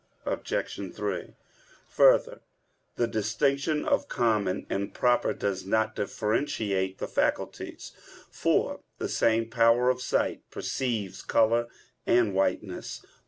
[0.25, 0.95] Obj.
[0.95, 1.35] 3:
[1.89, 2.41] Further,
[2.95, 7.91] the distinction of common and proper does not differentiate the faculties;
[8.31, 11.67] for the same power of sight perceives color
[12.07, 13.05] and whiteness.